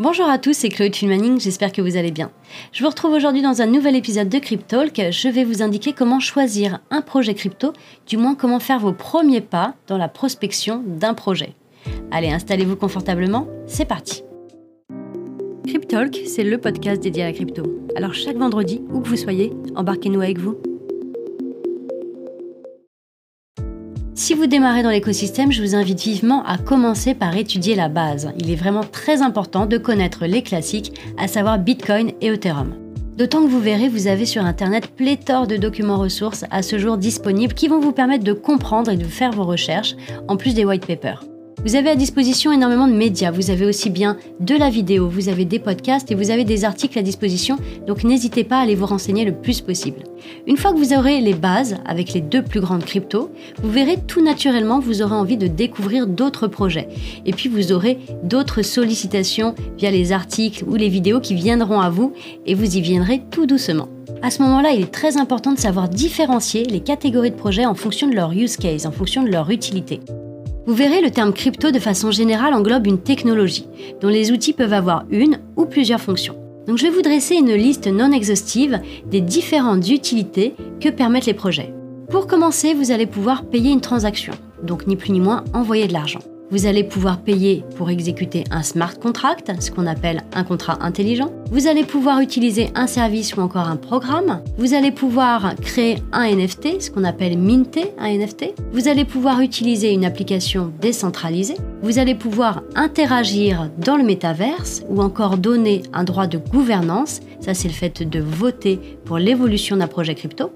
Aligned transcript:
Bonjour 0.00 0.30
à 0.30 0.38
tous, 0.38 0.54
c'est 0.54 0.70
Chloé 0.70 0.90
Tulmaning, 0.90 1.38
j'espère 1.38 1.72
que 1.72 1.82
vous 1.82 1.98
allez 1.98 2.10
bien. 2.10 2.30
Je 2.72 2.82
vous 2.82 2.88
retrouve 2.88 3.12
aujourd'hui 3.12 3.42
dans 3.42 3.60
un 3.60 3.66
nouvel 3.66 3.94
épisode 3.94 4.30
de 4.30 4.38
Cryptalk. 4.38 4.98
Je 5.10 5.28
vais 5.28 5.44
vous 5.44 5.60
indiquer 5.60 5.92
comment 5.92 6.20
choisir 6.20 6.78
un 6.90 7.02
projet 7.02 7.34
crypto, 7.34 7.74
du 8.06 8.16
moins 8.16 8.34
comment 8.34 8.60
faire 8.60 8.78
vos 8.78 8.94
premiers 8.94 9.42
pas 9.42 9.74
dans 9.88 9.98
la 9.98 10.08
prospection 10.08 10.82
d'un 10.86 11.12
projet. 11.12 11.52
Allez, 12.10 12.30
installez-vous 12.30 12.76
confortablement, 12.76 13.46
c'est 13.66 13.84
parti. 13.84 14.24
Cryptalk, 15.66 16.18
c'est 16.24 16.44
le 16.44 16.56
podcast 16.56 17.02
dédié 17.02 17.24
à 17.24 17.26
la 17.26 17.32
crypto. 17.34 17.64
Alors 17.94 18.14
chaque 18.14 18.38
vendredi, 18.38 18.80
où 18.90 19.00
que 19.00 19.08
vous 19.08 19.16
soyez, 19.16 19.52
embarquez-nous 19.76 20.22
avec 20.22 20.38
vous. 20.38 20.56
Si 24.20 24.34
vous 24.34 24.46
démarrez 24.46 24.82
dans 24.82 24.90
l'écosystème, 24.90 25.50
je 25.50 25.62
vous 25.62 25.74
invite 25.74 26.02
vivement 26.02 26.44
à 26.44 26.58
commencer 26.58 27.14
par 27.14 27.34
étudier 27.38 27.74
la 27.74 27.88
base. 27.88 28.30
Il 28.38 28.50
est 28.50 28.54
vraiment 28.54 28.84
très 28.84 29.22
important 29.22 29.64
de 29.64 29.78
connaître 29.78 30.26
les 30.26 30.42
classiques, 30.42 30.92
à 31.16 31.26
savoir 31.26 31.58
Bitcoin 31.58 32.12
et 32.20 32.26
Ethereum. 32.26 32.74
D'autant 33.16 33.42
que 33.42 33.48
vous 33.48 33.60
verrez, 33.60 33.88
vous 33.88 34.08
avez 34.08 34.26
sur 34.26 34.44
Internet 34.44 34.88
pléthore 34.88 35.46
de 35.46 35.56
documents 35.56 35.96
ressources 35.96 36.44
à 36.50 36.60
ce 36.60 36.78
jour 36.78 36.98
disponibles 36.98 37.54
qui 37.54 37.68
vont 37.68 37.80
vous 37.80 37.92
permettre 37.92 38.22
de 38.22 38.34
comprendre 38.34 38.90
et 38.90 38.98
de 38.98 39.04
faire 39.04 39.30
vos 39.30 39.44
recherches, 39.44 39.96
en 40.28 40.36
plus 40.36 40.52
des 40.52 40.66
white 40.66 40.84
papers. 40.84 41.24
Vous 41.62 41.76
avez 41.76 41.90
à 41.90 41.94
disposition 41.94 42.52
énormément 42.52 42.88
de 42.88 42.94
médias, 42.94 43.30
vous 43.30 43.50
avez 43.50 43.66
aussi 43.66 43.90
bien 43.90 44.16
de 44.40 44.54
la 44.54 44.70
vidéo, 44.70 45.10
vous 45.10 45.28
avez 45.28 45.44
des 45.44 45.58
podcasts 45.58 46.10
et 46.10 46.14
vous 46.14 46.30
avez 46.30 46.44
des 46.44 46.64
articles 46.64 46.98
à 46.98 47.02
disposition, 47.02 47.58
donc 47.86 48.02
n'hésitez 48.02 48.44
pas 48.44 48.56
à 48.56 48.62
aller 48.62 48.74
vous 48.74 48.86
renseigner 48.86 49.26
le 49.26 49.34
plus 49.34 49.60
possible. 49.60 50.04
Une 50.46 50.56
fois 50.56 50.72
que 50.72 50.78
vous 50.78 50.94
aurez 50.94 51.20
les 51.20 51.34
bases 51.34 51.76
avec 51.84 52.14
les 52.14 52.22
deux 52.22 52.42
plus 52.42 52.60
grandes 52.60 52.86
cryptos, 52.86 53.30
vous 53.62 53.70
verrez 53.70 53.98
tout 54.06 54.22
naturellement 54.24 54.80
vous 54.80 55.02
aurez 55.02 55.14
envie 55.14 55.36
de 55.36 55.48
découvrir 55.48 56.06
d'autres 56.06 56.46
projets. 56.46 56.88
Et 57.26 57.32
puis 57.32 57.50
vous 57.50 57.72
aurez 57.72 57.98
d'autres 58.22 58.62
sollicitations 58.62 59.54
via 59.76 59.90
les 59.90 60.12
articles 60.12 60.64
ou 60.66 60.76
les 60.76 60.88
vidéos 60.88 61.20
qui 61.20 61.34
viendront 61.34 61.80
à 61.80 61.90
vous 61.90 62.14
et 62.46 62.54
vous 62.54 62.78
y 62.78 62.80
viendrez 62.80 63.20
tout 63.30 63.44
doucement. 63.44 63.88
À 64.22 64.30
ce 64.30 64.42
moment-là, 64.42 64.70
il 64.70 64.80
est 64.80 64.92
très 64.92 65.18
important 65.18 65.52
de 65.52 65.58
savoir 65.58 65.90
différencier 65.90 66.64
les 66.64 66.80
catégories 66.80 67.32
de 67.32 67.36
projets 67.36 67.66
en 67.66 67.74
fonction 67.74 68.08
de 68.08 68.14
leur 68.14 68.32
use 68.32 68.56
case, 68.56 68.86
en 68.86 68.92
fonction 68.92 69.22
de 69.22 69.28
leur 69.28 69.50
utilité. 69.50 70.00
Vous 70.66 70.74
verrez, 70.74 71.00
le 71.00 71.10
terme 71.10 71.32
crypto 71.32 71.70
de 71.70 71.78
façon 71.78 72.10
générale 72.10 72.54
englobe 72.54 72.86
une 72.86 73.00
technologie, 73.00 73.66
dont 74.00 74.08
les 74.08 74.30
outils 74.30 74.52
peuvent 74.52 74.72
avoir 74.72 75.04
une 75.10 75.40
ou 75.56 75.64
plusieurs 75.64 76.00
fonctions. 76.00 76.36
Donc 76.66 76.78
je 76.78 76.84
vais 76.84 76.90
vous 76.90 77.02
dresser 77.02 77.36
une 77.36 77.54
liste 77.54 77.86
non 77.86 78.12
exhaustive 78.12 78.80
des 79.06 79.20
différentes 79.20 79.88
utilités 79.88 80.54
que 80.80 80.88
permettent 80.88 81.26
les 81.26 81.34
projets. 81.34 81.74
Pour 82.10 82.26
commencer, 82.26 82.74
vous 82.74 82.90
allez 82.90 83.06
pouvoir 83.06 83.44
payer 83.44 83.70
une 83.70 83.80
transaction, 83.80 84.34
donc 84.62 84.86
ni 84.86 84.96
plus 84.96 85.12
ni 85.12 85.20
moins 85.20 85.44
envoyer 85.54 85.86
de 85.88 85.92
l'argent. 85.92 86.20
Vous 86.50 86.66
allez 86.66 86.82
pouvoir 86.82 87.20
payer 87.20 87.64
pour 87.76 87.90
exécuter 87.90 88.42
un 88.50 88.64
smart 88.64 88.98
contract, 88.98 89.52
ce 89.60 89.70
qu'on 89.70 89.86
appelle 89.86 90.22
un 90.32 90.42
contrat 90.42 90.78
intelligent. 90.80 91.30
Vous 91.52 91.68
allez 91.68 91.84
pouvoir 91.84 92.20
utiliser 92.20 92.70
un 92.74 92.88
service 92.88 93.36
ou 93.36 93.40
encore 93.40 93.68
un 93.68 93.76
programme. 93.76 94.42
Vous 94.58 94.74
allez 94.74 94.90
pouvoir 94.90 95.54
créer 95.62 95.98
un 96.12 96.28
NFT, 96.28 96.82
ce 96.82 96.90
qu'on 96.90 97.04
appelle 97.04 97.38
minter 97.38 97.92
un 97.98 98.08
NFT. 98.18 98.54
Vous 98.72 98.88
allez 98.88 99.04
pouvoir 99.04 99.40
utiliser 99.40 99.92
une 99.92 100.04
application 100.04 100.72
décentralisée. 100.80 101.56
Vous 101.82 101.98
allez 101.98 102.14
pouvoir 102.14 102.62
interagir 102.74 103.70
dans 103.78 103.96
le 103.96 104.04
métaverse 104.04 104.82
ou 104.90 105.00
encore 105.00 105.38
donner 105.38 105.82
un 105.94 106.04
droit 106.04 106.26
de 106.26 106.36
gouvernance. 106.36 107.20
Ça, 107.40 107.54
c'est 107.54 107.68
le 107.68 107.74
fait 107.74 108.02
de 108.02 108.20
voter 108.20 108.98
pour 109.06 109.18
l'évolution 109.18 109.78
d'un 109.78 109.86
projet 109.86 110.14
crypto. 110.14 110.52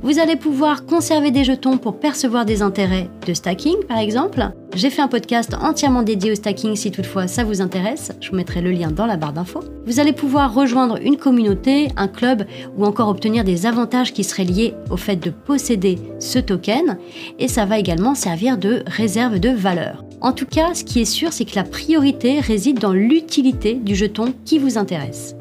Vous 0.00 0.20
allez 0.20 0.36
pouvoir 0.36 0.86
conserver 0.86 1.32
des 1.32 1.42
jetons 1.42 1.76
pour 1.76 1.98
percevoir 1.98 2.44
des 2.44 2.62
intérêts 2.62 3.10
de 3.26 3.34
stacking, 3.34 3.84
par 3.88 3.98
exemple. 3.98 4.48
J'ai 4.76 4.90
fait 4.90 5.02
un 5.02 5.08
podcast 5.08 5.56
entièrement 5.60 6.04
dédié 6.04 6.30
au 6.30 6.36
stacking 6.36 6.76
si 6.76 6.92
toutefois 6.92 7.26
ça 7.26 7.42
vous 7.42 7.60
intéresse, 7.60 8.12
je 8.20 8.30
vous 8.30 8.36
mettrai 8.36 8.60
le 8.60 8.70
lien 8.70 8.92
dans 8.92 9.06
la 9.06 9.16
barre 9.16 9.32
d'infos. 9.32 9.64
Vous 9.86 9.98
allez 9.98 10.12
pouvoir 10.12 10.54
rejoindre 10.54 10.98
une 11.02 11.16
communauté, 11.16 11.88
un 11.96 12.06
club 12.06 12.44
ou 12.76 12.84
encore 12.84 13.08
obtenir 13.08 13.42
des 13.42 13.66
avantages 13.66 14.12
qui 14.12 14.22
seraient 14.22 14.44
liés 14.44 14.74
au 14.88 14.96
fait 14.96 15.16
de 15.16 15.30
posséder 15.30 15.98
ce 16.20 16.38
token 16.38 16.96
et 17.40 17.48
ça 17.48 17.64
va 17.64 17.80
également 17.80 18.14
servir 18.14 18.56
de 18.56 18.84
réserve 18.86 19.40
de 19.40 19.50
valeur. 19.50 20.04
En 20.20 20.32
tout 20.32 20.46
cas, 20.46 20.74
ce 20.74 20.84
qui 20.84 21.00
est 21.00 21.06
sûr, 21.06 21.32
c'est 21.32 21.46
que 21.46 21.56
la 21.56 21.64
priorité 21.64 22.40
réside 22.40 22.78
dans 22.78 22.92
l'utilité 22.92 23.74
du 23.74 23.94
jeton 23.94 24.34
qui 24.44 24.58
vous 24.58 24.76
intéresse. 24.76 25.34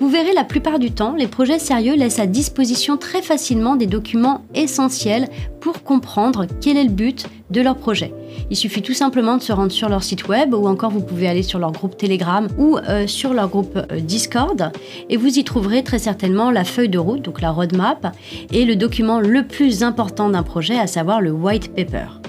Vous 0.00 0.08
verrez 0.08 0.32
la 0.32 0.44
plupart 0.44 0.78
du 0.78 0.92
temps, 0.92 1.14
les 1.16 1.26
projets 1.26 1.58
sérieux 1.58 1.96
laissent 1.96 2.20
à 2.20 2.26
disposition 2.26 2.96
très 2.96 3.20
facilement 3.20 3.74
des 3.74 3.86
documents 3.86 4.42
essentiels 4.54 5.28
pour 5.60 5.82
comprendre 5.82 6.46
quel 6.60 6.76
est 6.76 6.84
le 6.84 6.90
but 6.90 7.26
de 7.50 7.60
leur 7.60 7.76
projet. 7.76 8.12
Il 8.50 8.56
suffit 8.56 8.82
tout 8.82 8.94
simplement 8.94 9.36
de 9.36 9.42
se 9.42 9.52
rendre 9.52 9.72
sur 9.72 9.88
leur 9.88 10.04
site 10.04 10.28
web 10.28 10.54
ou 10.54 10.68
encore 10.68 10.90
vous 10.90 11.00
pouvez 11.00 11.28
aller 11.28 11.42
sur 11.42 11.58
leur 11.58 11.72
groupe 11.72 11.96
Telegram 11.96 12.46
ou 12.58 12.78
euh, 12.78 13.08
sur 13.08 13.34
leur 13.34 13.48
groupe 13.48 13.76
euh, 13.76 13.98
Discord 14.00 14.70
et 15.10 15.16
vous 15.16 15.38
y 15.38 15.42
trouverez 15.42 15.82
très 15.82 15.98
certainement 15.98 16.52
la 16.52 16.62
feuille 16.64 16.88
de 16.88 16.98
route, 16.98 17.22
donc 17.22 17.40
la 17.40 17.50
roadmap, 17.50 18.14
et 18.52 18.64
le 18.64 18.76
document 18.76 19.18
le 19.18 19.46
plus 19.46 19.82
important 19.82 20.28
d'un 20.28 20.44
projet, 20.44 20.78
à 20.78 20.86
savoir 20.86 21.20
le 21.20 21.32
white 21.32 21.74
paper. 21.74 22.20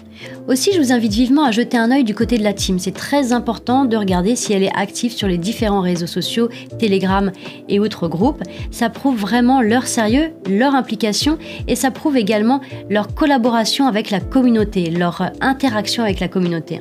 Aussi, 0.48 0.72
je 0.74 0.80
vous 0.80 0.92
invite 0.92 1.14
vivement 1.14 1.46
à 1.46 1.52
jeter 1.52 1.78
un 1.78 1.92
œil 1.92 2.04
du 2.04 2.16
côté 2.16 2.38
de 2.38 2.44
la 2.44 2.54
team. 2.54 2.80
C'est 2.80 2.94
très 2.94 3.34
important 3.34 3.86
de 3.86 3.98
regarder 3.98 4.36
si 4.36 4.54
elle 4.54 4.64
est 4.64 4.76
active 4.76 5.12
sur 5.12 5.28
les 5.28 5.38
différents 5.38 5.82
réseaux 5.82 6.08
sociaux, 6.08 6.50
Telegram 6.78 7.32
et 7.68 7.80
autres 7.80 8.08
groupes. 8.08 8.44
Ça 8.72 8.90
prouve 8.90 9.18
vraiment 9.18 9.62
leur 9.62 9.88
sérieux, 9.88 10.32
leur 10.50 10.76
implication 10.76 11.38
et 11.68 11.76
ça 11.76 11.92
prouve 11.92 12.18
également 12.18 12.62
leur 12.90 13.14
collaboration 13.14 13.88
avec 13.88 14.10
la 14.10 14.20
communauté, 14.20 14.90
leur 14.90 15.32
interaction 15.42 16.04
avec 16.04 16.20
la 16.20 16.28
communauté. 16.28 16.80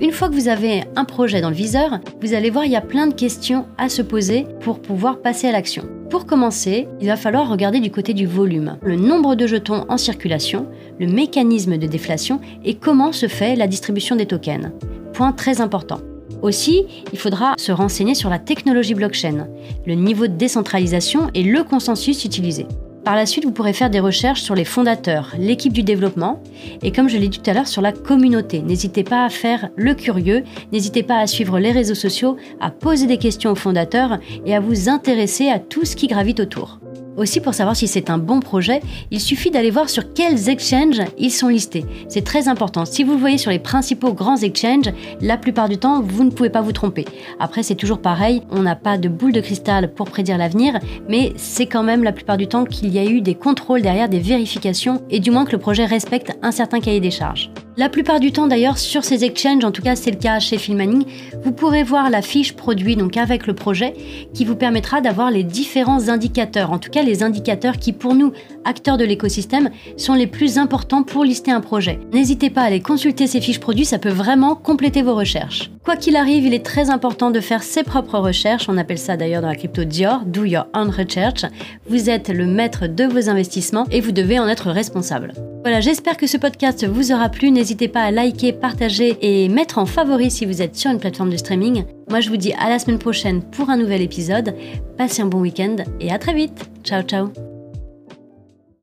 Une 0.00 0.12
fois 0.12 0.28
que 0.28 0.34
vous 0.34 0.48
avez 0.48 0.84
un 0.96 1.04
projet 1.04 1.40
dans 1.40 1.50
le 1.50 1.54
viseur, 1.54 2.00
vous 2.20 2.34
allez 2.34 2.50
voir 2.50 2.64
il 2.64 2.72
y 2.72 2.76
a 2.76 2.80
plein 2.80 3.06
de 3.06 3.14
questions 3.14 3.66
à 3.76 3.88
se 3.88 4.02
poser 4.02 4.46
pour 4.60 4.80
pouvoir 4.80 5.20
passer 5.20 5.46
à 5.48 5.52
l'action. 5.52 5.84
Pour 6.08 6.26
commencer, 6.26 6.88
il 7.00 7.06
va 7.06 7.16
falloir 7.16 7.48
regarder 7.48 7.80
du 7.80 7.90
côté 7.90 8.14
du 8.14 8.26
volume, 8.26 8.78
le 8.82 8.96
nombre 8.96 9.34
de 9.34 9.46
jetons 9.46 9.84
en 9.88 9.96
circulation, 9.96 10.66
le 10.98 11.06
mécanisme 11.06 11.76
de 11.76 11.86
déflation 11.86 12.40
et 12.64 12.74
comment 12.74 13.12
se 13.12 13.28
fait 13.28 13.56
la 13.56 13.66
distribution 13.66 14.16
des 14.16 14.26
tokens. 14.26 14.72
Point 15.12 15.32
très 15.32 15.60
important. 15.60 16.00
Aussi, 16.42 16.86
il 17.12 17.18
faudra 17.18 17.54
se 17.58 17.70
renseigner 17.70 18.14
sur 18.14 18.30
la 18.30 18.38
technologie 18.38 18.94
blockchain, 18.94 19.48
le 19.86 19.94
niveau 19.94 20.26
de 20.26 20.32
décentralisation 20.34 21.30
et 21.34 21.42
le 21.42 21.62
consensus 21.62 22.24
utilisé. 22.24 22.66
Par 23.04 23.16
la 23.16 23.24
suite, 23.24 23.44
vous 23.44 23.52
pourrez 23.52 23.72
faire 23.72 23.90
des 23.90 24.00
recherches 24.00 24.42
sur 24.42 24.54
les 24.54 24.64
fondateurs, 24.64 25.34
l'équipe 25.38 25.72
du 25.72 25.82
développement 25.82 26.42
et 26.82 26.92
comme 26.92 27.08
je 27.08 27.16
l'ai 27.16 27.28
dit 27.28 27.40
tout 27.40 27.50
à 27.50 27.54
l'heure, 27.54 27.66
sur 27.66 27.82
la 27.82 27.92
communauté. 27.92 28.60
N'hésitez 28.60 29.04
pas 29.04 29.24
à 29.24 29.30
faire 29.30 29.70
le 29.76 29.94
curieux, 29.94 30.44
n'hésitez 30.72 31.02
pas 31.02 31.18
à 31.18 31.26
suivre 31.26 31.58
les 31.58 31.72
réseaux 31.72 31.94
sociaux, 31.94 32.36
à 32.60 32.70
poser 32.70 33.06
des 33.06 33.18
questions 33.18 33.52
aux 33.52 33.56
fondateurs 33.56 34.18
et 34.44 34.54
à 34.54 34.60
vous 34.60 34.88
intéresser 34.88 35.48
à 35.48 35.58
tout 35.58 35.84
ce 35.84 35.96
qui 35.96 36.08
gravite 36.08 36.40
autour. 36.40 36.78
Aussi, 37.16 37.40
pour 37.40 37.54
savoir 37.54 37.76
si 37.76 37.86
c'est 37.86 38.10
un 38.10 38.18
bon 38.18 38.40
projet, 38.40 38.80
il 39.10 39.20
suffit 39.20 39.50
d'aller 39.50 39.70
voir 39.70 39.88
sur 39.88 40.12
quels 40.12 40.48
exchanges 40.48 41.02
ils 41.18 41.30
sont 41.30 41.48
listés. 41.48 41.84
C'est 42.08 42.24
très 42.24 42.48
important. 42.48 42.84
Si 42.84 43.04
vous 43.04 43.12
le 43.12 43.18
voyez 43.18 43.38
sur 43.38 43.50
les 43.50 43.58
principaux 43.58 44.12
grands 44.12 44.36
exchanges, 44.36 44.92
la 45.20 45.36
plupart 45.36 45.68
du 45.68 45.76
temps, 45.76 46.00
vous 46.00 46.24
ne 46.24 46.30
pouvez 46.30 46.50
pas 46.50 46.62
vous 46.62 46.72
tromper. 46.72 47.04
Après, 47.38 47.62
c'est 47.62 47.74
toujours 47.74 48.00
pareil, 48.00 48.42
on 48.50 48.62
n'a 48.62 48.76
pas 48.76 48.98
de 48.98 49.08
boule 49.08 49.32
de 49.32 49.40
cristal 49.40 49.92
pour 49.92 50.08
prédire 50.08 50.38
l'avenir, 50.38 50.78
mais 51.08 51.32
c'est 51.36 51.66
quand 51.66 51.82
même 51.82 52.04
la 52.04 52.12
plupart 52.12 52.36
du 52.36 52.46
temps 52.46 52.64
qu'il 52.64 52.92
y 52.92 52.98
a 52.98 53.04
eu 53.04 53.20
des 53.20 53.34
contrôles 53.34 53.82
derrière, 53.82 54.08
des 54.08 54.20
vérifications, 54.20 55.02
et 55.10 55.20
du 55.20 55.30
moins 55.30 55.44
que 55.44 55.52
le 55.52 55.58
projet 55.58 55.84
respecte 55.84 56.32
un 56.42 56.52
certain 56.52 56.80
cahier 56.80 57.00
des 57.00 57.10
charges. 57.10 57.50
La 57.80 57.88
plupart 57.88 58.20
du 58.20 58.30
temps 58.30 58.46
d'ailleurs 58.46 58.76
sur 58.76 59.04
ces 59.04 59.24
exchanges, 59.24 59.64
en 59.64 59.70
tout 59.70 59.80
cas 59.80 59.96
c'est 59.96 60.10
le 60.10 60.18
cas 60.18 60.38
chez 60.38 60.58
Filmani, 60.58 61.06
vous 61.42 61.50
pourrez 61.50 61.82
voir 61.82 62.10
la 62.10 62.20
fiche 62.20 62.52
produit 62.52 62.94
donc 62.94 63.16
avec 63.16 63.46
le 63.46 63.54
projet 63.54 63.94
qui 64.34 64.44
vous 64.44 64.54
permettra 64.54 65.00
d'avoir 65.00 65.30
les 65.30 65.44
différents 65.44 66.10
indicateurs, 66.10 66.72
en 66.72 66.78
tout 66.78 66.90
cas 66.90 67.02
les 67.02 67.22
indicateurs 67.22 67.78
qui 67.78 67.94
pour 67.94 68.14
nous, 68.14 68.32
acteurs 68.66 68.98
de 68.98 69.06
l'écosystème, 69.06 69.70
sont 69.96 70.12
les 70.12 70.26
plus 70.26 70.58
importants 70.58 71.04
pour 71.04 71.24
lister 71.24 71.52
un 71.52 71.62
projet. 71.62 72.00
N'hésitez 72.12 72.50
pas 72.50 72.60
à 72.60 72.64
aller 72.64 72.80
consulter 72.80 73.26
ces 73.26 73.40
fiches 73.40 73.60
produits, 73.60 73.86
ça 73.86 73.98
peut 73.98 74.10
vraiment 74.10 74.56
compléter 74.56 75.00
vos 75.00 75.14
recherches. 75.14 75.70
Quoi 75.82 75.96
qu'il 75.96 76.16
arrive, 76.16 76.44
il 76.44 76.52
est 76.52 76.66
très 76.66 76.90
important 76.90 77.30
de 77.30 77.40
faire 77.40 77.62
ses 77.62 77.82
propres 77.82 78.18
recherches, 78.18 78.68
on 78.68 78.76
appelle 78.76 78.98
ça 78.98 79.16
d'ailleurs 79.16 79.40
dans 79.40 79.48
la 79.48 79.56
crypto 79.56 79.84
Dior, 79.84 80.26
do 80.26 80.44
your 80.44 80.66
own 80.74 80.90
research. 80.90 81.46
Vous 81.88 82.10
êtes 82.10 82.28
le 82.28 82.44
maître 82.44 82.88
de 82.88 83.04
vos 83.04 83.30
investissements 83.30 83.86
et 83.90 84.02
vous 84.02 84.12
devez 84.12 84.38
en 84.38 84.48
être 84.48 84.70
responsable. 84.70 85.32
Voilà, 85.62 85.80
j'espère 85.80 86.16
que 86.16 86.26
ce 86.26 86.38
podcast 86.38 86.86
vous 86.86 87.12
aura 87.12 87.28
plu. 87.28 87.50
N'hésitez 87.50 87.88
pas 87.88 88.02
à 88.02 88.10
liker, 88.10 88.52
partager 88.52 89.18
et 89.20 89.48
mettre 89.48 89.78
en 89.78 89.86
favori 89.86 90.30
si 90.30 90.46
vous 90.46 90.62
êtes 90.62 90.76
sur 90.76 90.90
une 90.90 90.98
plateforme 90.98 91.30
de 91.30 91.36
streaming. 91.36 91.84
Moi, 92.08 92.20
je 92.20 92.30
vous 92.30 92.38
dis 92.38 92.54
à 92.54 92.70
la 92.70 92.78
semaine 92.78 92.98
prochaine 92.98 93.42
pour 93.42 93.68
un 93.68 93.76
nouvel 93.76 94.00
épisode. 94.00 94.54
Passez 94.96 95.20
un 95.22 95.26
bon 95.26 95.40
week-end 95.40 95.76
et 96.00 96.10
à 96.10 96.18
très 96.18 96.32
vite. 96.32 96.70
Ciao, 96.82 97.02
ciao. 97.02 97.49